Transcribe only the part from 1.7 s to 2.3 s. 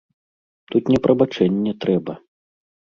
трэба.